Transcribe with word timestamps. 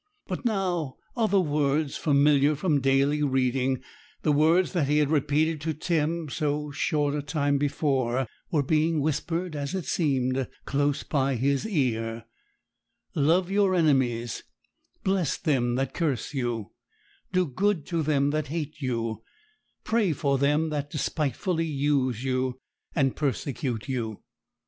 But 0.25 0.43
now 0.45 0.97
other 1.15 1.39
words, 1.39 1.95
familiar 1.95 2.55
from 2.55 2.81
daily 2.81 3.21
reading, 3.21 3.83
the 4.23 4.31
words 4.31 4.73
that 4.73 4.87
he 4.87 4.97
had 4.97 5.11
repeated 5.11 5.61
to 5.61 5.75
Tim 5.75 6.27
so 6.27 6.71
short 6.71 7.13
a 7.13 7.21
time 7.21 7.59
before, 7.59 8.25
were 8.49 8.63
being 8.63 8.99
whispered, 8.99 9.55
as 9.55 9.75
it 9.75 9.85
seemed, 9.85 10.47
close 10.65 11.03
by 11.03 11.35
his 11.35 11.67
ear: 11.67 12.25
'Love 13.13 13.51
your 13.51 13.75
enemies; 13.75 14.41
bless 15.03 15.37
them 15.37 15.75
that 15.75 15.93
curse 15.93 16.33
you; 16.33 16.71
do 17.31 17.45
good 17.45 17.85
to 17.85 18.01
them 18.01 18.31
that 18.31 18.47
hate 18.47 18.81
you; 18.81 19.21
pray 19.83 20.13
for 20.13 20.39
them 20.39 20.69
that 20.71 20.89
despitefully 20.89 21.67
use 21.67 22.23
you, 22.23 22.57
and 22.95 23.15
persecute 23.15 23.87
you.' 23.87 24.23